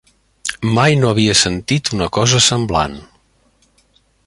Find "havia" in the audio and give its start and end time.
1.11-1.35